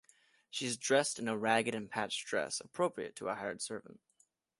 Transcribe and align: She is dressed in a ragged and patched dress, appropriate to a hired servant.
She 0.49 0.65
is 0.65 0.77
dressed 0.77 1.19
in 1.19 1.27
a 1.27 1.37
ragged 1.37 1.75
and 1.75 1.87
patched 1.87 2.25
dress, 2.25 2.59
appropriate 2.59 3.15
to 3.17 3.27
a 3.27 3.35
hired 3.35 3.61
servant. 3.61 3.99